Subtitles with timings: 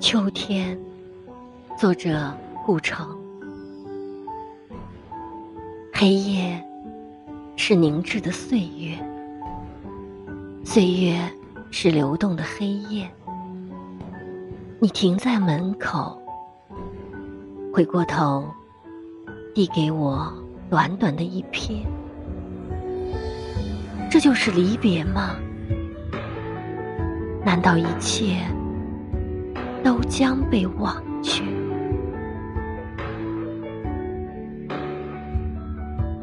[0.00, 0.80] 秋天，
[1.76, 3.06] 作者顾城。
[5.92, 6.58] 黑夜
[7.54, 8.98] 是凝滞的岁月，
[10.64, 11.20] 岁月
[11.70, 13.06] 是流动的黑夜。
[14.78, 16.18] 你停在门口，
[17.70, 18.48] 回过头，
[19.54, 20.32] 递给我
[20.70, 21.82] 短短的一瞥。
[24.10, 25.36] 这就是离别吗？
[27.44, 28.38] 难道一切
[30.10, 30.92] 将被忘
[31.22, 31.59] 却？